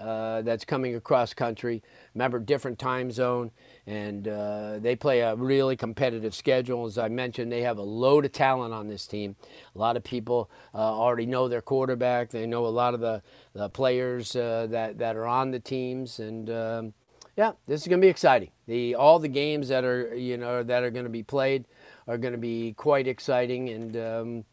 uh, 0.00 0.42
that's 0.42 0.64
coming 0.64 0.94
across 0.94 1.34
country. 1.34 1.82
Remember, 2.14 2.38
different 2.38 2.78
time 2.78 3.10
zone 3.10 3.50
and 3.90 4.28
uh, 4.28 4.78
they 4.78 4.94
play 4.94 5.20
a 5.20 5.34
really 5.34 5.76
competitive 5.76 6.32
schedule. 6.34 6.86
As 6.86 6.96
I 6.96 7.08
mentioned, 7.08 7.50
they 7.50 7.62
have 7.62 7.76
a 7.76 7.82
load 7.82 8.24
of 8.24 8.30
talent 8.32 8.72
on 8.72 8.86
this 8.86 9.06
team. 9.06 9.34
A 9.74 9.78
lot 9.78 9.96
of 9.96 10.04
people 10.04 10.48
uh, 10.72 10.78
already 10.78 11.26
know 11.26 11.48
their 11.48 11.60
quarterback. 11.60 12.30
They 12.30 12.46
know 12.46 12.66
a 12.66 12.68
lot 12.68 12.94
of 12.94 13.00
the, 13.00 13.20
the 13.52 13.68
players 13.68 14.36
uh, 14.36 14.68
that 14.70 14.98
that 14.98 15.16
are 15.16 15.26
on 15.26 15.50
the 15.50 15.58
teams, 15.58 16.20
and 16.20 16.48
um, 16.50 16.94
yeah, 17.36 17.52
this 17.66 17.80
is 17.82 17.88
going 17.88 18.00
to 18.00 18.04
be 18.04 18.10
exciting. 18.10 18.50
The 18.66 18.94
all 18.94 19.18
the 19.18 19.28
games 19.28 19.68
that 19.68 19.84
are 19.84 20.14
you 20.14 20.36
know 20.36 20.62
that 20.62 20.84
are 20.84 20.90
going 20.90 21.06
to 21.06 21.10
be 21.10 21.24
played 21.24 21.64
are 22.06 22.18
going 22.18 22.32
to 22.32 22.38
be 22.38 22.72
quite 22.74 23.08
exciting, 23.08 23.70
and 23.70 23.96
um, 23.96 24.44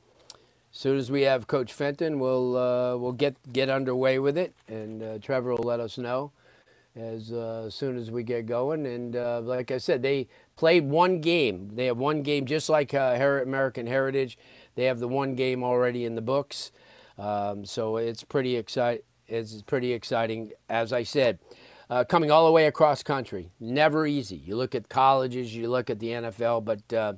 soon 0.77 0.97
as 0.97 1.09
we 1.09 1.23
have 1.23 1.47
Coach 1.47 1.73
Fenton, 1.73 2.19
we'll 2.19 2.55
uh, 2.55 2.95
we'll 2.97 3.13
get 3.13 3.35
get 3.51 3.69
underway 3.69 4.19
with 4.19 4.37
it, 4.37 4.53
and 4.67 5.01
uh, 5.01 5.17
Trevor 5.19 5.55
will 5.55 5.63
let 5.63 5.79
us 5.79 5.97
know 5.97 6.31
as 6.95 7.31
uh, 7.31 7.69
soon 7.69 7.97
as 7.97 8.11
we 8.11 8.23
get 8.23 8.45
going. 8.45 8.85
And 8.85 9.15
like 9.45 9.71
I 9.71 9.77
said, 9.77 10.01
they 10.01 10.27
played 10.55 10.85
one 10.89 11.21
game. 11.21 11.71
They 11.73 11.85
have 11.85 11.97
one 11.97 12.21
game, 12.23 12.45
just 12.45 12.69
like 12.69 12.93
American 12.93 13.87
Heritage. 13.87 14.37
They 14.75 14.85
have 14.85 14.99
the 14.99 15.07
one 15.07 15.35
game 15.35 15.63
already 15.63 16.05
in 16.05 16.15
the 16.15 16.21
books. 16.21 16.71
Um, 17.17 17.65
so 17.65 17.97
it's 17.97 18.23
pretty 18.23 18.55
exciting. 18.55 19.03
It's 19.27 19.61
pretty 19.63 19.91
exciting, 19.93 20.51
as 20.69 20.93
I 20.93 21.03
said. 21.03 21.39
Uh, 21.89 22.03
coming 22.03 22.29
all 22.31 22.45
the 22.45 22.51
way 22.51 22.67
across 22.67 23.01
country, 23.01 23.49
never 23.59 24.05
easy. 24.05 24.35
You 24.35 24.55
look 24.57 24.75
at 24.75 24.89
colleges, 24.89 25.55
you 25.55 25.69
look 25.69 25.89
at 25.89 25.99
the 25.99 26.07
NFL, 26.07 26.65
but 26.65 26.93
uh, 26.93 27.13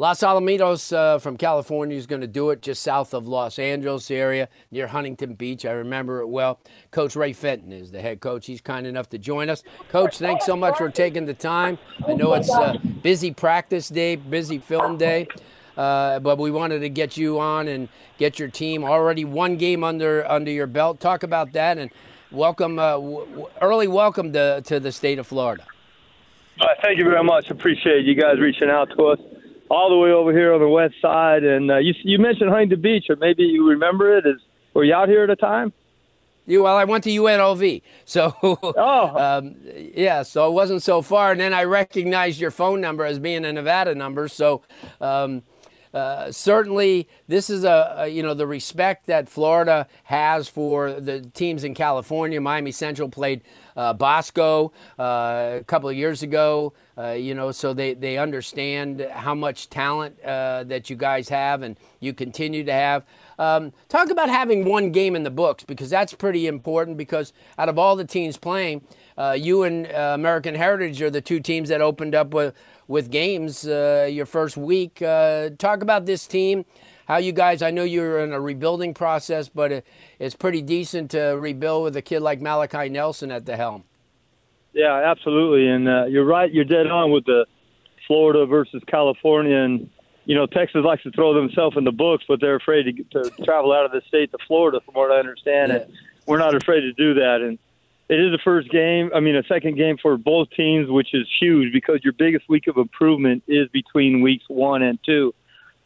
Los 0.00 0.20
Alamitos 0.20 0.96
uh, 0.96 1.18
from 1.18 1.36
California 1.36 1.96
is 1.96 2.06
going 2.06 2.20
to 2.20 2.28
do 2.28 2.50
it 2.50 2.62
just 2.62 2.82
south 2.82 3.12
of 3.12 3.26
Los 3.26 3.58
Angeles 3.58 4.12
area 4.12 4.48
near 4.70 4.86
Huntington 4.86 5.34
Beach. 5.34 5.66
I 5.66 5.72
remember 5.72 6.20
it 6.20 6.28
well. 6.28 6.60
Coach 6.92 7.16
Ray 7.16 7.32
Fenton 7.32 7.72
is 7.72 7.90
the 7.90 8.00
head 8.00 8.20
coach. 8.20 8.46
He's 8.46 8.60
kind 8.60 8.86
enough 8.86 9.08
to 9.08 9.18
join 9.18 9.50
us. 9.50 9.64
Coach, 9.88 10.18
thanks 10.18 10.46
so 10.46 10.54
much 10.54 10.78
for 10.78 10.88
taking 10.88 11.26
the 11.26 11.34
time. 11.34 11.78
I 12.06 12.14
know 12.14 12.34
it's 12.34 12.48
a 12.48 12.78
busy 13.02 13.32
practice 13.32 13.88
day, 13.88 14.14
busy 14.14 14.58
film 14.58 14.98
day. 14.98 15.26
Uh, 15.76 16.20
but 16.20 16.38
we 16.38 16.52
wanted 16.52 16.78
to 16.78 16.88
get 16.88 17.16
you 17.16 17.40
on 17.40 17.66
and 17.66 17.88
get 18.18 18.38
your 18.38 18.48
team 18.48 18.84
already 18.84 19.24
one 19.24 19.56
game 19.56 19.82
under 19.82 20.24
under 20.30 20.50
your 20.52 20.68
belt. 20.68 21.00
Talk 21.00 21.24
about 21.24 21.52
that 21.54 21.76
and 21.76 21.90
welcome, 22.30 22.78
uh, 22.78 22.92
w- 22.92 23.48
early 23.60 23.88
welcome 23.88 24.32
to, 24.32 24.60
to 24.62 24.78
the 24.78 24.92
state 24.92 25.18
of 25.18 25.26
Florida. 25.26 25.64
Uh, 26.60 26.66
thank 26.82 26.98
you 26.98 27.04
very 27.04 27.24
much. 27.24 27.50
Appreciate 27.50 28.04
you 28.04 28.14
guys 28.14 28.38
reaching 28.38 28.70
out 28.70 28.90
to 28.96 29.06
us 29.06 29.20
all 29.70 29.90
the 29.90 29.96
way 29.96 30.10
over 30.10 30.32
here 30.32 30.52
on 30.52 30.60
the 30.60 30.68
west 30.68 30.94
side. 31.00 31.44
And 31.44 31.70
uh, 31.70 31.78
you 31.78 31.94
you 32.02 32.18
mentioned 32.18 32.50
Huntington 32.50 32.80
Beach, 32.80 33.06
or 33.08 33.16
maybe 33.16 33.44
you 33.44 33.68
remember 33.68 34.16
it. 34.16 34.26
Is 34.26 34.40
were 34.74 34.84
you 34.84 34.94
out 34.94 35.08
here 35.08 35.24
at 35.24 35.30
a 35.30 35.36
time? 35.36 35.72
You, 36.46 36.62
well, 36.62 36.76
I 36.76 36.84
went 36.84 37.04
to 37.04 37.10
UNLV, 37.10 37.82
so 38.06 38.34
oh. 38.42 39.38
um, 39.38 39.56
yeah, 39.94 40.22
so 40.22 40.48
it 40.48 40.52
wasn't 40.52 40.82
so 40.82 41.02
far. 41.02 41.32
And 41.32 41.40
then 41.40 41.52
I 41.52 41.64
recognized 41.64 42.40
your 42.40 42.50
phone 42.50 42.80
number 42.80 43.04
as 43.04 43.18
being 43.18 43.44
a 43.44 43.52
Nevada 43.52 43.94
number, 43.94 44.28
so. 44.28 44.62
Um, 45.00 45.42
uh, 45.94 46.30
certainly, 46.30 47.08
this 47.26 47.48
is 47.48 47.64
a, 47.64 47.94
a, 47.98 48.08
you 48.08 48.22
know 48.22 48.34
the 48.34 48.46
respect 48.46 49.06
that 49.06 49.28
Florida 49.28 49.86
has 50.04 50.48
for 50.48 50.92
the 50.92 51.20
teams 51.20 51.64
in 51.64 51.74
California. 51.74 52.40
Miami 52.40 52.72
Central 52.72 53.08
played 53.08 53.42
uh, 53.76 53.92
Bosco 53.92 54.72
uh, 54.98 55.58
a 55.60 55.64
couple 55.66 55.88
of 55.88 55.96
years 55.96 56.22
ago. 56.22 56.72
Uh, 56.98 57.12
you 57.12 57.32
know, 57.32 57.52
so 57.52 57.72
they, 57.72 57.94
they 57.94 58.18
understand 58.18 59.06
how 59.12 59.32
much 59.32 59.70
talent 59.70 60.20
uh, 60.24 60.64
that 60.64 60.90
you 60.90 60.96
guys 60.96 61.28
have 61.28 61.62
and 61.62 61.78
you 62.00 62.12
continue 62.12 62.64
to 62.64 62.72
have. 62.72 63.04
Um, 63.38 63.72
talk 63.88 64.10
about 64.10 64.28
having 64.28 64.64
one 64.64 64.90
game 64.90 65.14
in 65.14 65.22
the 65.22 65.30
books 65.30 65.62
because 65.62 65.90
that's 65.90 66.12
pretty 66.12 66.48
important 66.48 66.96
because 66.96 67.32
out 67.56 67.68
of 67.68 67.78
all 67.78 67.94
the 67.94 68.04
teams 68.04 68.36
playing, 68.36 68.82
you 69.36 69.62
and 69.62 69.86
American 69.86 70.56
Heritage 70.56 71.00
are 71.02 71.10
the 71.10 71.20
two 71.20 71.38
teams 71.38 71.68
that 71.68 71.80
opened 71.80 72.16
up 72.16 72.34
with, 72.34 72.52
with 72.88 73.10
games 73.10 73.66
uh, 73.68 74.08
your 74.10 74.26
first 74.26 74.56
week. 74.56 74.96
talk 74.96 75.82
about 75.82 76.06
this 76.06 76.26
team, 76.26 76.64
how 77.06 77.18
you 77.18 77.32
guys, 77.32 77.62
I 77.62 77.70
know 77.70 77.84
you're 77.84 78.20
in 78.20 78.32
a 78.32 78.40
rebuilding 78.40 78.94
process, 78.94 79.48
but 79.48 79.84
it's 80.18 80.34
pretty 80.34 80.62
decent 80.62 81.12
to 81.12 81.38
rebuild 81.38 81.84
with 81.84 81.96
a 81.96 82.02
kid 82.02 82.20
like 82.20 82.40
Malachi 82.40 82.88
Nelson 82.88 83.30
at 83.30 83.46
the 83.46 83.56
helm. 83.56 83.84
Yeah, 84.72 84.94
absolutely, 85.10 85.68
and 85.68 85.88
uh, 85.88 86.04
you're 86.06 86.24
right. 86.24 86.52
You're 86.52 86.64
dead 86.64 86.86
on 86.86 87.10
with 87.10 87.24
the 87.24 87.46
Florida 88.06 88.46
versus 88.46 88.82
California, 88.86 89.56
and 89.56 89.90
you 90.24 90.34
know 90.34 90.46
Texas 90.46 90.82
likes 90.84 91.02
to 91.02 91.10
throw 91.10 91.34
themselves 91.34 91.76
in 91.76 91.84
the 91.84 91.92
books, 91.92 92.24
but 92.28 92.40
they're 92.40 92.56
afraid 92.56 92.84
to, 92.84 93.22
to 93.22 93.44
travel 93.44 93.72
out 93.72 93.86
of 93.86 93.92
the 93.92 94.02
state 94.06 94.30
to 94.32 94.38
Florida, 94.46 94.80
from 94.84 94.94
what 94.94 95.10
I 95.10 95.18
understand. 95.18 95.72
Yeah. 95.72 95.78
And 95.78 95.92
we're 96.26 96.38
not 96.38 96.54
afraid 96.54 96.82
to 96.82 96.92
do 96.92 97.14
that, 97.14 97.40
and 97.40 97.58
it 98.08 98.20
is 98.20 98.32
the 98.32 98.38
first 98.42 98.70
game. 98.70 99.10
I 99.14 99.20
mean, 99.20 99.36
a 99.36 99.42
second 99.44 99.76
game 99.76 99.98
for 100.00 100.16
both 100.16 100.48
teams, 100.56 100.90
which 100.90 101.12
is 101.12 101.26
huge 101.40 101.72
because 101.72 102.00
your 102.02 102.14
biggest 102.14 102.48
week 102.48 102.66
of 102.66 102.76
improvement 102.76 103.42
is 103.46 103.68
between 103.68 104.22
weeks 104.22 104.44
one 104.48 104.82
and 104.82 104.98
two. 105.04 105.34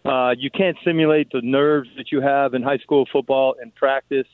Uh, 0.04 0.34
you 0.36 0.50
can't 0.50 0.76
simulate 0.84 1.30
the 1.32 1.40
nerves 1.42 1.88
that 1.96 2.12
you 2.12 2.20
have 2.20 2.54
in 2.54 2.62
high 2.62 2.78
school 2.78 3.06
football 3.12 3.56
and 3.60 3.74
practice. 3.74 4.26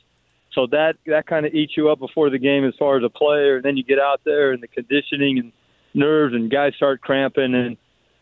So 0.53 0.67
that 0.67 0.97
that 1.05 1.27
kind 1.27 1.45
of 1.45 1.53
eats 1.53 1.77
you 1.77 1.89
up 1.89 1.99
before 1.99 2.29
the 2.29 2.39
game 2.39 2.65
as 2.65 2.73
far 2.77 2.97
as 2.97 3.03
a 3.03 3.09
player. 3.09 3.57
And 3.57 3.65
then 3.65 3.77
you 3.77 3.83
get 3.83 3.99
out 3.99 4.21
there 4.23 4.51
and 4.51 4.61
the 4.61 4.67
conditioning 4.67 5.39
and 5.39 5.51
nerves 5.93 6.33
and 6.33 6.49
guys 6.49 6.75
start 6.75 7.01
cramping 7.01 7.53
and 7.55 7.77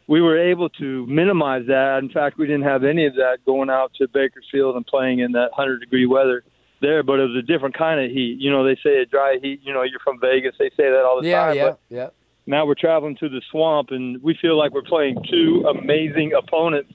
we 0.08 0.22
were 0.22 0.38
able 0.38 0.70
to 0.70 1.06
minimize 1.08 1.66
that. 1.68 2.00
In 2.00 2.10
fact, 2.10 2.38
we 2.38 2.48
didn't 2.48 2.64
have 2.64 2.86
any 2.86 3.06
of 3.06 3.16
that 3.16 3.40
going 3.46 3.70
out 3.70 3.94
to 3.96 4.08
Bakersfield 4.08 4.78
and 4.78 4.88
playing 4.88 5.20
in 5.20 5.34
that 5.34 5.52
100 5.52 5.80
degree 5.80 6.06
weather 6.06 6.44
there, 6.82 7.04
but 7.04 7.20
it 7.20 7.28
was 7.28 7.36
a 7.38 7.42
different 7.42 7.78
kind 7.78 8.00
of 8.04 8.12
heat. 8.12 8.38
You 8.40 8.52
know, 8.52 8.64
they 8.64 8.76
say 8.84 9.02
a 9.02 9.06
dry 9.06 9.38
heat. 9.42 9.62
You 9.64 9.74
know, 9.74 9.84
you're 9.84 10.00
from 10.00 10.20
Vegas. 10.20 10.56
They 10.60 10.70
say 10.70 10.90
that 10.90 11.04
all 11.06 11.22
the 11.22 11.28
yeah, 11.28 11.46
time. 11.46 11.56
Yeah, 11.56 11.64
but 11.64 11.80
yeah. 11.90 12.10
Now 12.46 12.66
we're 12.66 12.76
traveling 12.76 13.18
to 13.18 13.30
the 13.30 13.42
swamp, 13.52 13.90
and 13.92 14.22
we 14.24 14.38
feel 14.42 14.58
like 14.58 14.72
we're 14.72 14.82
playing 14.82 15.18
two 15.30 15.66
amazing 15.68 16.32
opponents. 16.34 16.94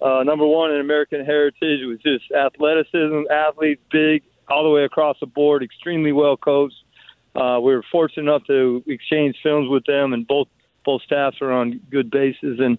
Uh, 0.00 0.22
number 0.22 0.46
one 0.46 0.70
in 0.70 0.80
American 0.80 1.24
Heritage 1.24 1.80
was 1.84 1.98
just 2.02 2.30
athleticism, 2.32 3.22
athletes, 3.30 3.80
big, 3.90 4.22
all 4.48 4.64
the 4.64 4.70
way 4.70 4.84
across 4.84 5.16
the 5.20 5.26
board, 5.26 5.62
extremely 5.62 6.12
well 6.12 6.36
coached. 6.36 6.76
Uh, 7.34 7.58
we 7.62 7.74
were 7.74 7.84
fortunate 7.90 8.30
enough 8.30 8.42
to 8.46 8.84
exchange 8.86 9.36
films 9.42 9.68
with 9.68 9.84
them, 9.86 10.12
and 10.12 10.26
both 10.26 10.48
both 10.84 11.00
staffs 11.02 11.36
are 11.40 11.52
on 11.52 11.80
good 11.90 12.10
bases, 12.10 12.58
and 12.60 12.78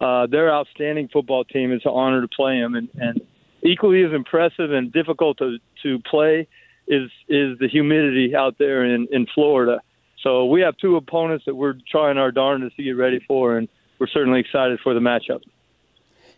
uh, 0.00 0.26
their 0.26 0.52
outstanding 0.52 1.08
football 1.08 1.44
team. 1.44 1.72
It's 1.72 1.86
an 1.86 1.92
honor 1.94 2.20
to 2.20 2.28
play 2.28 2.60
them, 2.60 2.74
and, 2.74 2.88
and 2.96 3.20
equally 3.64 4.04
as 4.04 4.12
impressive 4.12 4.72
and 4.72 4.92
difficult 4.92 5.38
to 5.38 5.58
to 5.82 5.98
play 6.00 6.46
is 6.86 7.10
is 7.28 7.58
the 7.58 7.68
humidity 7.68 8.34
out 8.36 8.56
there 8.58 8.84
in 8.84 9.08
in 9.10 9.26
Florida. 9.34 9.80
So 10.22 10.46
we 10.46 10.60
have 10.62 10.76
two 10.78 10.96
opponents 10.96 11.44
that 11.46 11.54
we're 11.54 11.74
trying 11.90 12.16
our 12.16 12.32
darndest 12.32 12.76
to 12.76 12.82
get 12.82 12.92
ready 12.92 13.20
for, 13.26 13.58
and 13.58 13.68
we're 13.98 14.06
certainly 14.06 14.40
excited 14.40 14.80
for 14.82 14.94
the 14.94 15.00
matchup. 15.00 15.42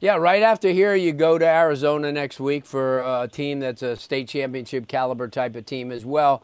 Yeah, 0.00 0.16
right 0.16 0.42
after 0.42 0.70
here, 0.70 0.94
you 0.94 1.12
go 1.12 1.38
to 1.38 1.46
Arizona 1.46 2.12
next 2.12 2.38
week 2.38 2.66
for 2.66 2.98
a 2.98 3.28
team 3.28 3.60
that's 3.60 3.82
a 3.82 3.96
state 3.96 4.28
championship 4.28 4.88
caliber 4.88 5.28
type 5.28 5.56
of 5.56 5.64
team 5.64 5.90
as 5.90 6.04
well. 6.04 6.42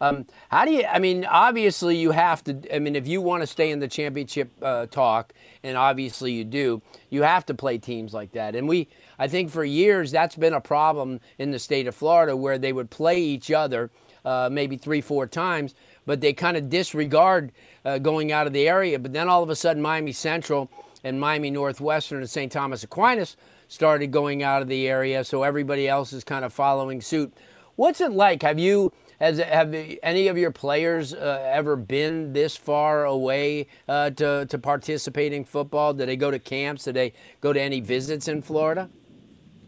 Um, 0.00 0.26
how 0.50 0.64
do 0.64 0.72
you? 0.72 0.84
I 0.84 0.98
mean, 0.98 1.24
obviously 1.24 1.96
you 1.96 2.10
have 2.10 2.42
to. 2.44 2.74
I 2.74 2.78
mean, 2.78 2.96
if 2.96 3.06
you 3.06 3.20
want 3.20 3.42
to 3.42 3.46
stay 3.46 3.70
in 3.70 3.80
the 3.80 3.88
championship 3.88 4.50
uh, 4.62 4.86
talk, 4.86 5.32
and 5.62 5.76
obviously 5.76 6.32
you 6.32 6.44
do, 6.44 6.82
you 7.10 7.22
have 7.22 7.46
to 7.46 7.54
play 7.54 7.78
teams 7.78 8.12
like 8.12 8.32
that. 8.32 8.54
And 8.56 8.68
we, 8.68 8.88
I 9.18 9.28
think, 9.28 9.50
for 9.50 9.64
years 9.64 10.10
that's 10.10 10.36
been 10.36 10.54
a 10.54 10.60
problem 10.60 11.20
in 11.38 11.50
the 11.50 11.58
state 11.58 11.86
of 11.86 11.94
Florida 11.94 12.36
where 12.36 12.58
they 12.58 12.72
would 12.72 12.90
play 12.90 13.20
each 13.20 13.50
other 13.50 13.90
uh, 14.24 14.48
maybe 14.50 14.76
three, 14.76 15.00
four 15.00 15.26
times, 15.26 15.74
but 16.06 16.20
they 16.20 16.32
kind 16.32 16.56
of 16.56 16.70
disregard 16.70 17.52
uh, 17.84 17.98
going 17.98 18.32
out 18.32 18.46
of 18.46 18.52
the 18.52 18.68
area. 18.68 18.98
But 18.98 19.12
then 19.12 19.28
all 19.28 19.42
of 19.42 19.50
a 19.50 19.56
sudden, 19.56 19.82
Miami 19.82 20.12
Central 20.12 20.70
and 21.02 21.20
Miami 21.20 21.50
Northwestern 21.50 22.18
and 22.18 22.30
St. 22.30 22.50
Thomas 22.50 22.82
Aquinas 22.82 23.36
started 23.68 24.08
going 24.08 24.42
out 24.42 24.62
of 24.62 24.68
the 24.68 24.88
area, 24.88 25.24
so 25.24 25.42
everybody 25.42 25.88
else 25.88 26.12
is 26.12 26.24
kind 26.24 26.44
of 26.44 26.52
following 26.52 27.00
suit. 27.00 27.32
What's 27.76 28.00
it 28.00 28.12
like? 28.12 28.42
Have 28.42 28.58
you 28.58 28.92
has 29.20 29.38
have 29.38 29.74
any 30.02 30.28
of 30.28 30.36
your 30.38 30.50
players 30.50 31.14
uh, 31.14 31.50
ever 31.52 31.76
been 31.76 32.32
this 32.32 32.56
far 32.56 33.04
away 33.04 33.66
uh, 33.88 34.10
to 34.10 34.46
to 34.46 34.58
participating 34.58 35.44
football? 35.44 35.94
Did 35.94 36.08
they 36.08 36.16
go 36.16 36.30
to 36.30 36.38
camps? 36.38 36.84
Did 36.84 36.94
they 36.94 37.12
go 37.40 37.52
to 37.52 37.60
any 37.60 37.80
visits 37.80 38.28
in 38.28 38.42
Florida? 38.42 38.90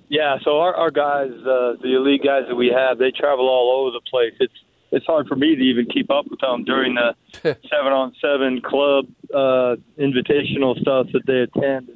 Yeah, 0.08 0.38
so 0.44 0.60
our, 0.60 0.72
our 0.72 0.90
guys, 0.92 1.32
uh, 1.32 1.74
the 1.82 1.96
elite 1.96 2.22
guys 2.22 2.44
that 2.46 2.54
we 2.54 2.68
have, 2.68 2.98
they 2.98 3.10
travel 3.10 3.48
all 3.48 3.80
over 3.80 3.90
the 3.90 4.00
place. 4.08 4.34
It's 4.38 4.54
it's 4.92 5.06
hard 5.06 5.26
for 5.26 5.34
me 5.34 5.56
to 5.56 5.62
even 5.62 5.86
keep 5.86 6.10
up 6.10 6.26
with 6.30 6.40
them 6.40 6.64
during 6.64 6.94
the 6.94 7.16
seven 7.42 7.92
on 7.92 8.14
seven 8.20 8.62
club 8.62 9.06
uh, 9.34 9.76
invitational 9.98 10.80
stuff 10.80 11.08
that 11.12 11.22
they 11.26 11.40
attend. 11.40 11.88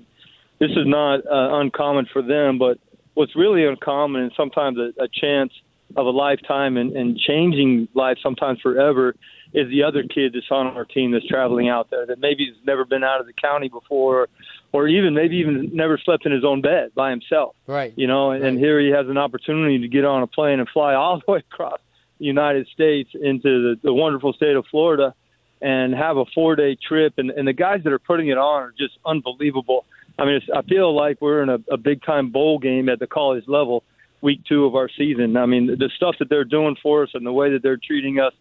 This 0.59 0.73
is 0.73 0.87
not 0.87 1.21
uh, 1.27 1.61
uncommon 1.61 2.07
for 2.13 2.21
them, 2.21 2.59
but 2.59 2.79
what's 3.15 3.35
really 3.37 3.65
uncommon 3.65 4.23
and 4.23 4.33
sometimes 4.37 4.77
a, 4.77 4.93
a 5.03 5.09
chance 5.09 5.53
of 5.97 6.07
a 6.07 6.11
lifetime 6.11 6.77
and, 6.77 6.97
and 6.97 7.19
changing 7.19 7.89
life 7.95 8.19
sometimes 8.23 8.61
forever 8.61 9.15
is 9.53 9.69
the 9.71 9.83
other 9.83 10.03
kid 10.03 10.33
that's 10.33 10.47
on 10.51 10.69
our 10.69 10.85
team 10.85 11.11
that's 11.11 11.27
traveling 11.27 11.69
out 11.69 11.91
there 11.91 12.07
that 12.07 12.21
maybe 12.21 12.47
has 12.47 12.57
never 12.65 12.85
been 12.85 13.03
out 13.03 13.21
of 13.21 13.27
the 13.27 13.33
county 13.33 13.69
before 13.69 14.29
or 14.73 14.87
even 14.87 15.15
maybe 15.15 15.37
even 15.37 15.71
never 15.75 15.99
slept 15.99 16.25
in 16.25 16.33
his 16.33 16.45
own 16.45 16.61
bed 16.61 16.91
by 16.95 17.11
himself. 17.11 17.57
Right. 17.67 17.93
You 17.97 18.07
know, 18.07 18.31
and, 18.31 18.43
right. 18.43 18.49
and 18.51 18.59
here 18.59 18.81
he 18.81 18.91
has 18.91 19.09
an 19.09 19.19
opportunity 19.19 19.81
to 19.81 19.89
get 19.89 20.05
on 20.05 20.23
a 20.23 20.27
plane 20.27 20.61
and 20.61 20.69
fly 20.69 20.95
all 20.95 21.21
the 21.25 21.33
way 21.33 21.39
across 21.39 21.81
the 22.19 22.27
United 22.27 22.69
States 22.69 23.11
into 23.15 23.43
the, 23.43 23.81
the 23.83 23.93
wonderful 23.93 24.33
state 24.33 24.55
of 24.55 24.65
Florida 24.71 25.15
and 25.61 25.95
have 25.95 26.17
a 26.17 26.25
four 26.35 26.57
day 26.57 26.77
trip 26.77 27.15
and, 27.19 27.31
and 27.31 27.47
the 27.47 27.53
guys 27.53 27.81
that 27.85 27.93
are 27.93 27.99
putting 27.99 28.29
it 28.29 28.39
on 28.39 28.63
are 28.63 28.75
just 28.79 28.99
unbelievable. 29.05 29.85
I 30.19 30.25
mean, 30.25 30.35
it's, 30.35 30.47
I 30.55 30.63
feel 30.63 30.95
like 30.95 31.21
we're 31.21 31.43
in 31.43 31.49
a, 31.49 31.59
a 31.73 31.77
big 31.77 32.03
time 32.03 32.31
bowl 32.31 32.59
game 32.59 32.89
at 32.89 32.99
the 32.99 33.07
college 33.07 33.45
level, 33.47 33.85
week 34.21 34.45
two 34.49 34.65
of 34.65 34.75
our 34.75 34.89
season. 34.97 35.37
I 35.37 35.47
mean, 35.47 35.67
the 35.67 35.91
stuff 35.97 36.17
that 36.19 36.29
they're 36.29 36.45
doing 36.45 36.77
for 36.83 37.03
us 37.05 37.11
and 37.15 37.25
the 37.25 37.33
way 37.33 37.53
that 37.53 37.63
they're 37.63 37.79
treating 37.79 38.19
us 38.19 38.33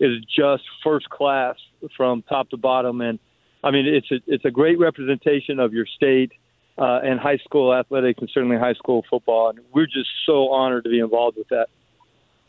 is 0.00 0.24
just 0.24 0.62
first 0.82 1.08
class 1.10 1.56
from 1.96 2.22
top 2.22 2.50
to 2.50 2.56
bottom. 2.56 3.00
And 3.00 3.18
I 3.62 3.70
mean, 3.70 3.86
it's 3.86 4.10
a, 4.10 4.20
it's 4.26 4.44
a 4.44 4.50
great 4.50 4.78
representation 4.78 5.58
of 5.58 5.72
your 5.72 5.86
state 5.86 6.32
uh, 6.76 7.00
and 7.02 7.18
high 7.18 7.38
school 7.38 7.74
athletics 7.74 8.20
and 8.20 8.30
certainly 8.32 8.56
high 8.56 8.74
school 8.74 9.04
football. 9.10 9.50
And 9.50 9.60
we're 9.72 9.86
just 9.86 10.10
so 10.26 10.50
honored 10.50 10.84
to 10.84 10.90
be 10.90 11.00
involved 11.00 11.36
with 11.36 11.48
that. 11.48 11.68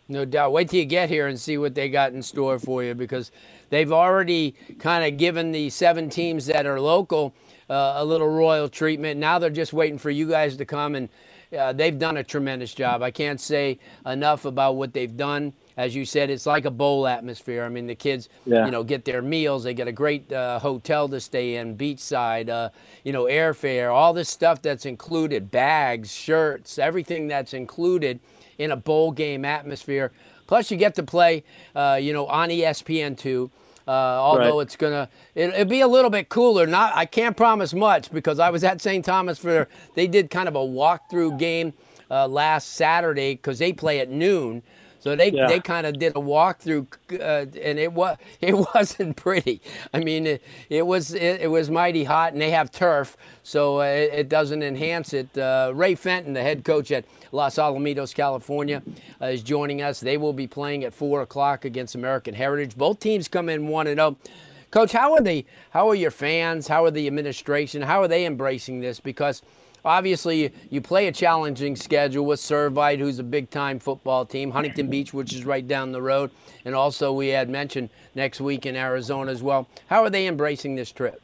No 0.07 0.25
doubt. 0.25 0.51
Wait 0.51 0.69
till 0.69 0.80
you 0.80 0.86
get 0.86 1.09
here 1.09 1.27
and 1.27 1.39
see 1.39 1.57
what 1.57 1.75
they 1.75 1.88
got 1.88 2.13
in 2.13 2.24
store 2.24 2.57
for 2.57 2.83
you 2.83 2.95
because 2.95 3.31
they've 3.69 3.91
already 3.91 4.56
kind 4.80 5.06
of 5.06 5.19
given 5.19 5.51
the 5.51 5.69
seven 5.69 6.09
teams 6.09 6.47
that 6.47 6.65
are 6.65 6.81
local 6.81 7.36
uh, 7.69 7.94
a 7.97 8.06
little 8.06 8.27
royal 8.27 8.68
treatment. 8.68 9.19
Now 9.19 9.39
they're 9.39 9.50
just 9.50 9.74
waiting 9.74 10.00
for 10.00 10.09
you 10.09 10.27
guys 10.27 10.57
to 10.57 10.65
come, 10.65 10.95
and 10.95 11.09
uh, 11.57 11.74
they've 11.74 11.98
done 11.98 12.18
a 12.18 12.24
tremendous 12.24 12.74
job. 12.74 13.01
I 13.01 13.12
can't 13.12 13.42
say 13.42 13.80
enough 14.06 14.46
about 14.46 14.75
what 14.75 14.94
they've 14.94 15.16
done. 15.16 15.54
As 15.75 15.96
you 15.96 16.06
said, 16.06 16.30
it's 16.30 16.46
like 16.46 16.66
a 16.66 16.72
bowl 16.72 17.07
atmosphere. 17.07 17.63
I 17.63 17.69
mean, 17.69 17.88
the 17.88 17.96
kids, 17.96 18.30
yeah. 18.46 18.66
you 18.66 18.72
know, 18.72 18.84
get 18.84 19.06
their 19.06 19.22
meals. 19.22 19.63
They 19.63 19.74
get 19.74 19.88
a 19.88 19.94
great 19.94 20.31
uh, 20.31 20.60
hotel 20.60 21.07
to 21.10 21.19
stay 21.19 21.56
in, 21.56 21.78
beachside, 21.78 22.50
uh, 22.50 22.69
you 23.04 23.13
know, 23.13 23.24
airfare, 23.24 23.94
all 23.94 24.13
this 24.13 24.30
stuff 24.30 24.62
that's 24.62 24.86
included, 24.86 25.50
bags, 25.50 26.12
shirts, 26.12 26.78
everything 26.78 27.28
that's 27.28 27.54
included 27.54 28.19
in 28.57 28.72
a 28.72 28.75
bowl 28.75 29.12
game 29.12 29.46
atmosphere. 29.46 30.12
Plus, 30.48 30.69
you 30.69 30.78
get 30.78 30.96
to 30.96 31.04
play, 31.04 31.44
uh, 31.75 31.98
you 32.01 32.12
know, 32.12 32.25
on 32.28 32.50
ESPN 32.50 33.18
two. 33.18 33.50
Uh, 33.89 34.19
although 34.21 34.57
right. 34.57 34.62
it's 34.62 34.75
gonna, 34.75 35.09
it, 35.33 35.51
will 35.57 35.65
be 35.65 35.81
a 35.81 35.88
little 35.88 36.12
bit 36.12 36.30
cooler. 36.30 36.68
Not, 36.68 36.95
I 36.95 37.07
can't 37.07 37.36
promise 37.36 37.74
much 37.74 38.12
because 38.12 38.38
I 38.38 38.51
was 38.51 38.63
at 38.63 38.81
St. 38.81 39.03
Thomas 39.03 39.39
for. 39.39 39.68
They 39.95 40.06
did 40.06 40.30
kind 40.30 40.47
of 40.47 40.56
a 40.56 40.59
walkthrough 40.59 41.39
game 41.39 41.74
uh, 42.12 42.27
last 42.27 42.74
Saturday 42.74 43.33
because 43.33 43.57
they 43.57 43.74
play 43.74 44.00
at 44.00 44.07
noon. 44.07 44.62
So 45.00 45.15
they 45.15 45.31
yeah. 45.31 45.47
they 45.47 45.59
kind 45.59 45.88
of 45.88 45.97
did 45.97 46.12
a 46.12 46.19
walkthrough, 46.19 46.88
uh, 47.19 47.50
and 47.59 47.80
it 47.80 47.91
was 47.91 48.18
it 48.41 48.53
wasn't 48.53 49.15
pretty. 49.15 49.59
I 49.91 50.01
mean, 50.01 50.27
it, 50.27 50.44
it 50.69 50.86
was 50.86 51.15
it, 51.15 51.41
it, 51.41 51.50
was 51.50 51.71
mighty 51.71 52.03
hot, 52.03 52.33
and 52.33 52.41
they 52.41 52.51
have 52.51 52.69
turf, 52.69 53.18
so 53.41 53.80
uh, 53.80 53.86
it, 53.86 54.13
it, 54.13 54.30
doesn't 54.30 54.62
enhance 54.62 55.13
it. 55.13 55.36
Uh, 55.36 55.71
Ray 55.74 55.95
Fenton, 55.95 56.33
the 56.33 56.44
head 56.44 56.63
coach 56.63 56.91
at 56.91 57.06
Los 57.31 57.55
Alamitos, 57.55 58.13
California, 58.13 58.81
uh, 59.21 59.27
is 59.27 59.43
joining 59.43 59.81
us. 59.81 59.99
They 59.99 60.17
will 60.17 60.33
be 60.33 60.47
playing 60.47 60.83
at 60.83 60.93
four 60.93 61.21
o'clock 61.21 61.65
against 61.65 61.95
American 61.95 62.33
Heritage. 62.33 62.75
Both 62.75 62.99
teams 62.99 63.27
come 63.27 63.49
in 63.49 63.67
one 63.67 63.87
and 63.87 63.97
zero. 63.97 64.17
Oh. 64.21 64.29
Coach, 64.71 64.91
how 64.91 65.13
are 65.13 65.21
the 65.21 65.45
how 65.71 65.89
are 65.89 65.95
your 65.95 66.11
fans? 66.11 66.67
How 66.67 66.85
are 66.85 66.91
the 66.91 67.07
administration? 67.07 67.81
How 67.81 68.01
are 68.01 68.07
they 68.07 68.25
embracing 68.25 68.81
this? 68.81 68.99
Because 68.99 69.41
Obviously, 69.85 70.53
you 70.69 70.81
play 70.81 71.07
a 71.07 71.11
challenging 71.11 71.75
schedule 71.75 72.25
with 72.25 72.39
Servite, 72.39 72.99
who's 72.99 73.19
a 73.19 73.23
big 73.23 73.49
time 73.49 73.79
football 73.79 74.25
team, 74.25 74.51
Huntington 74.51 74.89
Beach, 74.89 75.13
which 75.13 75.33
is 75.33 75.45
right 75.45 75.65
down 75.65 75.91
the 75.91 76.01
road, 76.01 76.31
and 76.65 76.75
also 76.75 77.13
we 77.13 77.29
had 77.29 77.49
mentioned 77.49 77.89
next 78.15 78.41
week 78.41 78.65
in 78.65 78.75
Arizona 78.75 79.31
as 79.31 79.41
well. 79.41 79.67
How 79.87 80.03
are 80.03 80.09
they 80.09 80.27
embracing 80.27 80.75
this 80.75 80.91
trip? 80.91 81.21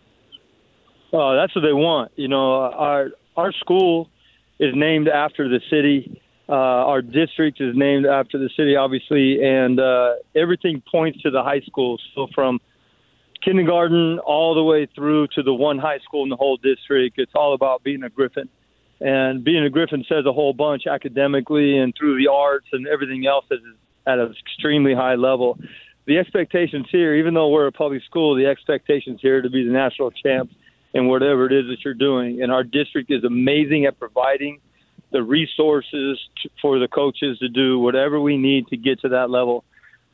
Oh, 1.11 1.35
that's 1.35 1.53
what 1.55 1.61
they 1.61 1.73
want. 1.73 2.11
You 2.15 2.27
know, 2.27 2.53
our 2.55 3.09
our 3.35 3.51
school 3.53 4.09
is 4.59 4.73
named 4.75 5.07
after 5.07 5.49
the 5.49 5.61
city. 5.69 6.21
Uh, 6.47 6.53
our 6.53 7.01
district 7.01 7.59
is 7.59 7.75
named 7.75 8.05
after 8.05 8.37
the 8.37 8.49
city, 8.55 8.75
obviously, 8.75 9.43
and 9.43 9.79
uh, 9.79 10.15
everything 10.35 10.81
points 10.91 11.21
to 11.21 11.31
the 11.31 11.43
high 11.43 11.61
school. 11.61 11.99
So 12.13 12.27
from 12.33 12.59
kindergarten 13.45 14.19
all 14.19 14.55
the 14.55 14.63
way 14.63 14.87
through 14.95 15.27
to 15.27 15.43
the 15.43 15.53
one 15.53 15.77
high 15.77 15.99
school 15.99 16.23
in 16.23 16.29
the 16.29 16.35
whole 16.35 16.57
district. 16.57 17.19
It's 17.19 17.31
all 17.35 17.53
about 17.53 17.83
being 17.83 18.03
a 18.03 18.09
Griffin. 18.09 18.49
And 18.99 19.43
being 19.43 19.63
a 19.63 19.69
Griffin 19.69 20.03
says 20.09 20.25
a 20.25 20.33
whole 20.33 20.53
bunch 20.53 20.87
academically 20.87 21.77
and 21.77 21.93
through 21.97 22.17
the 22.17 22.31
arts 22.31 22.67
and 22.71 22.87
everything 22.87 23.27
else 23.27 23.45
is 23.51 23.59
at 24.07 24.19
an 24.19 24.33
extremely 24.47 24.95
high 24.95 25.15
level. 25.15 25.59
The 26.05 26.17
expectations 26.17 26.87
here, 26.91 27.15
even 27.15 27.33
though 27.33 27.49
we're 27.49 27.67
a 27.67 27.71
public 27.71 28.03
school, 28.03 28.35
the 28.35 28.45
expectations 28.45 29.19
here 29.21 29.41
to 29.41 29.49
be 29.49 29.65
the 29.65 29.71
national 29.71 30.11
champs 30.11 30.53
in 30.95 31.07
whatever 31.07 31.45
it 31.45 31.51
is 31.51 31.65
that 31.67 31.83
you're 31.83 31.93
doing. 31.93 32.41
And 32.41 32.51
our 32.51 32.63
district 32.63 33.11
is 33.11 33.23
amazing 33.23 33.85
at 33.85 33.99
providing 33.99 34.59
the 35.11 35.21
resources 35.21 36.17
for 36.61 36.79
the 36.79 36.87
coaches 36.87 37.37
to 37.39 37.49
do 37.49 37.77
whatever 37.77 38.19
we 38.19 38.37
need 38.37 38.67
to 38.69 38.77
get 38.77 39.01
to 39.01 39.09
that 39.09 39.29
level. 39.29 39.65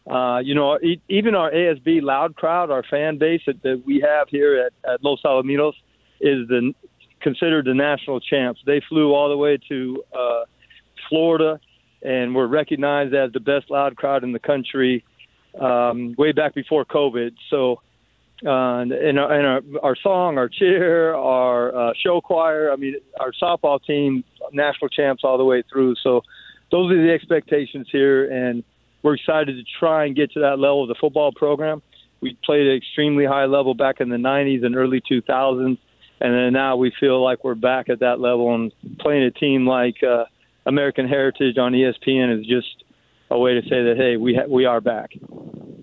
Uh, 0.10 0.40
you 0.40 0.56
know, 0.56 0.80
even 1.08 1.36
our 1.36 1.52
ASB 1.52 2.02
loud 2.02 2.36
crowd, 2.36 2.72
our 2.72 2.84
fan 2.84 3.20
base 3.20 3.42
that, 3.46 3.62
that 3.62 3.84
we 3.86 4.04
have 4.06 4.28
here 4.30 4.58
at, 4.66 4.92
at 4.92 5.04
Los 5.04 5.22
Alamitos, 5.24 5.74
is 6.20 6.48
the 6.48 6.74
considered 7.22 7.66
the 7.66 7.76
national 7.76 8.20
champs. 8.20 8.60
They 8.66 8.82
flew 8.90 9.14
all 9.14 9.30
the 9.30 9.38
way 9.38 9.60
to 9.70 10.04
uh, 10.12 10.46
Florida 11.08 11.60
and 12.02 12.34
were 12.34 12.48
recognized 12.48 13.14
as 13.14 13.32
the 13.32 13.40
best 13.40 13.70
loud 13.70 13.96
crowd 13.96 14.24
in 14.24 14.32
the 14.32 14.40
country 14.40 15.06
um, 15.60 16.16
way 16.18 16.32
back 16.32 16.56
before 16.56 16.84
COVID. 16.84 17.36
So, 17.52 17.82
uh, 18.46 18.82
and, 18.82 19.20
our, 19.20 19.32
our, 19.32 19.62
our 19.84 19.96
song, 19.96 20.38
our 20.38 20.50
cheer, 20.50 21.14
our 21.16 21.76
uh, 21.76 21.94
show 22.02 22.22
choir, 22.22 22.72
I 22.72 22.76
mean, 22.76 22.96
our 23.20 23.32
softball 23.42 23.84
team, 23.84 24.24
national 24.52 24.90
champs 24.90 25.24
all 25.24 25.38
the 25.38 25.46
way 25.46 25.64
through. 25.72 25.96
So, 26.04 26.22
those 26.72 26.92
are 26.92 27.02
the 27.02 27.12
expectations 27.12 27.88
here. 27.92 28.32
And 28.32 28.64
we're 29.04 29.16
excited 29.16 29.56
to 29.58 29.64
try 29.80 30.06
and 30.06 30.16
get 30.16 30.32
to 30.34 30.40
that 30.40 30.58
level 30.58 30.84
of 30.84 30.88
the 30.88 30.96
football 31.00 31.32
program. 31.32 31.82
We 32.22 32.38
played 32.44 32.68
at 32.68 32.78
extremely 32.78 33.26
high 33.26 33.46
level 33.46 33.74
back 33.74 34.00
in 34.00 34.10
the 34.10 34.18
90s 34.18 34.66
and 34.66 34.76
early 34.76 35.02
2000s, 35.02 35.78
and 36.22 36.34
then 36.34 36.54
now 36.54 36.76
we 36.76 36.94
feel 37.00 37.24
like 37.24 37.44
we're 37.44 37.56
back 37.56 37.90
at 37.90 38.00
that 38.00 38.20
level. 38.20 38.54
And 38.54 38.72
playing 39.00 39.24
a 39.24 39.32
team 39.32 39.66
like 39.66 40.04
uh, 40.04 40.26
American 40.66 41.08
Heritage 41.08 41.58
on 41.58 41.74
ESPN 41.74 42.40
is 42.40 42.46
just 42.46 42.84
a 43.32 43.40
way 43.40 43.56
to 43.56 43.62
say 43.64 43.84
that 43.84 43.96
hey, 43.98 44.18
we 44.18 44.36
ha- 44.36 44.48
we 44.48 44.66
are 44.66 44.82
back. 44.82 45.12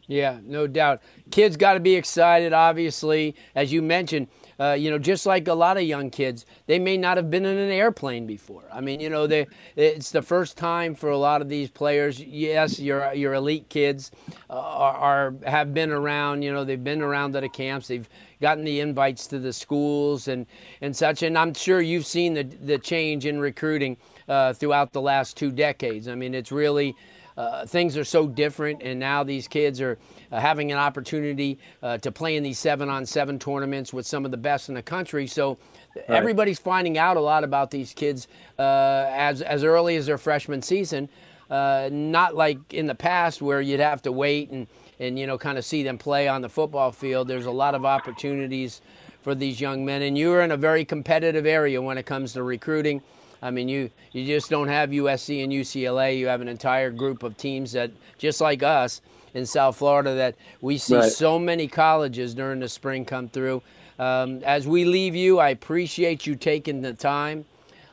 Yeah, 0.07 0.39
no 0.45 0.67
doubt. 0.69 1.03
Kids 1.31 1.57
got 1.57 1.75
to 1.75 1.81
be 1.81 1.95
excited. 1.95 2.53
Obviously, 2.53 3.35
as 3.55 3.73
you 3.73 3.83
mentioned, 3.83 4.29
uh, 4.61 4.73
you 4.73 4.91
know, 4.91 4.99
just 4.99 5.25
like 5.25 5.47
a 5.47 5.55
lot 5.55 5.77
of 5.77 5.85
young 5.85 6.11
kids, 6.11 6.45
they 6.67 6.79
may 6.79 6.97
not 6.97 7.17
have 7.17 7.31
been 7.31 7.45
in 7.45 7.57
an 7.57 7.71
airplane 7.71 8.27
before. 8.27 8.65
I 8.73 8.81
mean, 8.81 8.99
you 8.99 9.09
know, 9.09 9.27
they, 9.27 9.47
it's 9.77 10.11
the 10.11 10.23
first 10.23 10.57
time 10.57 10.95
for 10.97 11.11
a 11.11 11.17
lot 11.17 11.41
of 11.43 11.49
these 11.49 11.71
players. 11.71 12.21
Yes, 12.21 12.81
your 12.81 13.13
your 13.15 13.35
elite 13.35 13.69
kids 13.69 14.11
uh, 14.51 14.55
are, 14.55 14.97
are 14.97 15.35
have 15.47 15.73
been 15.75 15.91
around. 15.91 16.43
You 16.43 16.53
know, 16.53 16.65
they've 16.65 16.83
been 16.83 17.03
around 17.03 17.37
at 17.37 17.43
the 17.43 17.49
camps. 17.49 17.89
They've 17.89 18.09
gotten 18.41 18.65
the 18.65 18.81
invites 18.81 19.29
to 19.29 19.39
the 19.39 19.53
schools 19.53 20.27
and 20.27 20.47
and 20.81 20.97
such. 20.97 21.23
And 21.23 21.39
I'm 21.39 21.55
sure 21.55 21.81
you've 21.81 22.07
seen 22.07 22.35
the 22.35 22.43
the 22.43 22.79
change 22.79 23.27
in 23.27 23.39
recruiting 23.39 23.97
uh, 24.29 24.55
throughout 24.55 24.93
the 24.93 25.03
last 25.03 25.37
two 25.37 25.53
decades. 25.53 26.09
I 26.09 26.17
mean, 26.17 26.35
it's 26.35 26.51
really 26.51 26.97
uh, 27.39 27.65
things 27.65 27.97
are 27.97 28.05
so 28.05 28.27
different, 28.27 28.83
and 28.83 28.99
now 28.99 29.23
these 29.23 29.47
kids 29.47 29.81
are 29.81 29.97
uh, 30.33 30.41
having 30.41 30.73
an 30.73 30.79
opportunity 30.79 31.57
uh, 31.85 31.97
to 31.99 32.11
play 32.11 32.35
in 32.35 32.43
these 32.43 32.59
seven 32.59 32.89
on 32.89 33.07
seven 33.07 33.39
tournaments 33.39 33.93
with 33.93 34.05
some 34.05 34.25
of 34.25 34.33
the 34.33 34.37
best 34.37 34.69
in 34.69 34.75
the 34.75 34.83
country. 34.83 35.25
So 35.29 35.57
right. 35.95 36.05
everybody's 36.09 36.59
finding 36.59 36.99
out 36.99 37.17
a 37.17 37.21
lot 37.21 37.45
about 37.45 37.71
these 37.71 37.95
kids 37.95 38.27
uh, 38.59 39.07
as, 39.09 39.41
as 39.41 39.63
early 39.63 39.95
as 39.95 40.07
their 40.07 40.19
freshman 40.19 40.63
season. 40.63 41.09
Uh, 41.49 41.89
not 41.93 42.35
like 42.35 42.75
in 42.75 42.87
the 42.87 42.95
past 42.95 43.41
where 43.41 43.61
you'd 43.61 43.81
have 43.81 44.03
to 44.03 44.13
wait 44.13 44.51
and, 44.51 44.67
and 44.99 45.19
you 45.19 45.27
know 45.27 45.39
kind 45.39 45.57
of 45.57 45.65
see 45.65 45.83
them 45.83 45.97
play 45.97 46.27
on 46.27 46.43
the 46.43 46.49
football 46.49 46.91
field. 46.91 47.29
There's 47.29 47.47
a 47.47 47.53
lot 47.53 47.77
of 47.77 47.85
opportunities 47.85 48.83
for 49.23 49.37
these 49.37 49.61
young 49.61 49.85
men, 49.85 50.03
and 50.03 50.19
you're 50.19 50.43
in 50.43 50.51
a 50.51 50.57
very 50.57 50.85
competitive 50.85 51.47
area 51.47 51.81
when 51.81 51.99
it 51.99 52.05
comes 52.05 52.33
to 52.33 52.43
recruiting. 52.43 53.01
I 53.41 53.51
mean, 53.51 53.69
you, 53.69 53.91
you 54.13 54.27
just 54.27 54.51
don't 54.51 54.69
have 54.69 54.91
USC 54.91 55.45
and 55.45 55.53
UCLA. 55.53 56.19
You 56.19 56.27
have 56.27 56.41
an 56.41 56.49
entire 56.49 56.91
group 56.91 57.23
of 57.23 57.37
teams 57.37 57.73
that, 57.73 57.91
just 58.19 58.41
like 58.41 58.63
us 58.63 59.01
in 59.35 59.47
South 59.47 59.77
Florida, 59.77 60.15
that 60.15 60.35
we 60.61 60.79
see 60.79 60.97
right. 60.97 61.11
so 61.11 61.39
many 61.39 61.69
colleges 61.69 62.35
during 62.35 62.61
the 62.61 62.69
spring 62.69 63.05
come 63.05 63.29
through. 63.29 63.63
Um, 63.99 64.43
as 64.45 64.67
we 64.67 64.85
leave 64.85 65.15
you, 65.15 65.39
I 65.39 65.51
appreciate 65.51 66.27
you 66.27 66.37
taking 66.37 66.83
the 66.83 66.95
time. 66.95 67.45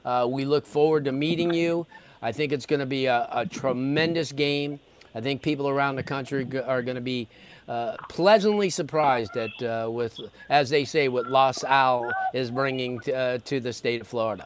Uh, 0.03 0.27
we 0.29 0.45
look 0.45 0.65
forward 0.65 1.05
to 1.05 1.11
meeting 1.11 1.53
you. 1.53 1.87
I 2.21 2.31
think 2.31 2.51
it's 2.51 2.65
going 2.65 2.79
to 2.79 2.85
be 2.85 3.07
a, 3.07 3.27
a, 3.31 3.45
tremendous 3.45 4.31
game. 4.31 4.79
I 5.13 5.21
think 5.21 5.41
people 5.41 5.67
around 5.67 5.95
the 5.95 6.03
country 6.03 6.47
are 6.65 6.81
going 6.81 6.95
to 6.95 7.01
be 7.01 7.27
uh, 7.67 7.95
pleasantly 8.09 8.69
surprised 8.69 9.35
at, 9.35 9.61
uh, 9.63 9.89
with, 9.89 10.19
as 10.49 10.69
they 10.69 10.85
say, 10.85 11.07
what 11.07 11.27
Los 11.27 11.63
Al 11.63 12.11
is 12.33 12.51
bringing 12.51 12.99
to, 13.01 13.15
uh, 13.15 13.37
to 13.45 13.59
the 13.59 13.73
state 13.73 14.01
of 14.01 14.07
Florida. 14.07 14.45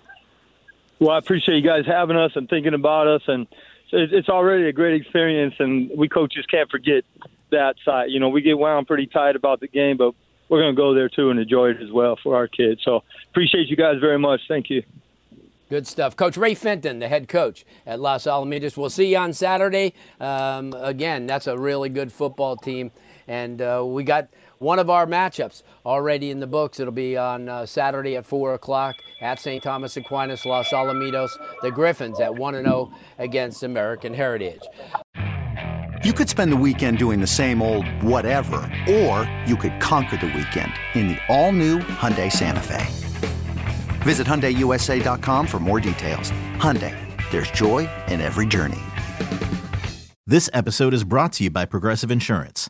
Well, 1.00 1.12
I 1.12 1.18
appreciate 1.18 1.56
you 1.56 1.62
guys 1.62 1.86
having 1.86 2.18
us 2.18 2.32
and 2.36 2.50
thinking 2.50 2.74
about 2.74 3.08
us, 3.08 3.22
and 3.28 3.48
it's 3.92 4.30
already 4.30 4.68
a 4.68 4.74
great 4.74 5.00
experience. 5.00 5.56
And 5.60 5.90
we 5.96 6.10
coaches 6.10 6.46
can't 6.46 6.70
forget 6.70 7.04
that 7.52 7.76
side. 7.86 8.12
You 8.12 8.20
know, 8.20 8.30
we 8.30 8.42
get 8.42 8.58
wound 8.58 8.88
pretty 8.88 9.08
tight 9.08 9.36
about 9.36 9.60
the 9.60 9.68
game, 9.68 9.98
but 9.98 10.14
we're 10.50 10.62
going 10.62 10.76
to 10.76 10.80
go 10.80 10.94
there 10.94 11.10
too 11.10 11.30
and 11.30 11.40
enjoy 11.40 11.70
it 11.70 11.82
as 11.82 11.92
well 11.92 12.18
for 12.22 12.36
our 12.36 12.48
kids. 12.48 12.82
So 12.84 13.04
appreciate 13.30 13.68
you 13.68 13.76
guys 13.76 14.00
very 14.00 14.20
much. 14.20 14.42
Thank 14.48 14.70
you. 14.70 14.84
Good 15.70 15.86
stuff. 15.86 16.16
Coach 16.16 16.36
Ray 16.36 16.56
Fenton, 16.56 16.98
the 16.98 17.08
head 17.08 17.28
coach 17.28 17.64
at 17.86 18.00
Los 18.00 18.24
Alamitos. 18.24 18.76
We'll 18.76 18.90
see 18.90 19.12
you 19.12 19.18
on 19.18 19.34
Saturday. 19.34 19.94
Um, 20.20 20.74
again, 20.74 21.28
that's 21.28 21.46
a 21.46 21.58
really 21.60 21.90
good 21.90 22.12
football 22.12 22.58
team. 22.58 22.92
And 23.30 23.62
uh, 23.62 23.86
we 23.86 24.04
got 24.04 24.30
one 24.58 24.80
of 24.80 24.90
our 24.90 25.06
matchups 25.06 25.62
already 25.86 26.32
in 26.32 26.40
the 26.40 26.48
books. 26.48 26.80
It'll 26.80 26.92
be 26.92 27.16
on 27.16 27.48
uh, 27.48 27.68
Saturday 27.68 28.18
at 28.18 28.26
4 28.26 28.56
o'clock 28.56 28.96
at 29.22 29.40
St. 29.40 29.64
Thomas 29.64 29.96
Aquinas, 29.96 30.46
Los 30.46 30.70
Alamitos. 30.70 31.30
The 31.62 31.72
Griffins 31.72 32.20
at 32.20 32.34
1 32.36 32.56
0 32.56 32.92
against 33.20 33.62
American 33.62 34.16
Heritage. 34.16 34.62
You 36.04 36.14
could 36.14 36.28
spend 36.28 36.52
the 36.52 36.58
weekend 36.58 36.98
doing 36.98 37.20
the 37.20 37.28
same 37.28 37.62
old 37.62 37.86
whatever, 38.02 38.58
or 38.90 39.30
you 39.46 39.56
could 39.56 39.80
conquer 39.80 40.18
the 40.18 40.28
weekend 40.28 40.72
in 40.96 41.10
the 41.10 41.18
all 41.30 41.52
new 41.52 41.80
Hyundai 41.80 42.32
Santa 42.32 42.62
Fe. 42.62 42.86
Visit 44.04 44.26
HyundaiUSA.com 44.26 45.46
for 45.46 45.60
more 45.60 45.80
details. 45.80 46.32
Hyundai, 46.56 46.96
there's 47.32 47.52
joy 47.52 47.88
in 48.08 48.22
every 48.22 48.48
journey. 48.48 48.80
This 50.26 50.50
episode 50.54 50.94
is 50.94 51.04
brought 51.04 51.34
to 51.34 51.44
you 51.44 51.50
by 51.50 51.66
Progressive 51.66 52.10
Insurance. 52.10 52.70